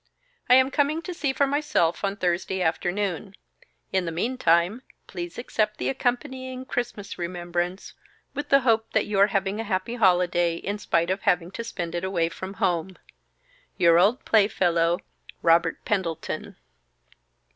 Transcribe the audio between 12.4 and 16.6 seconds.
home. "Your old playfellow, "ROBERT PENDLETON."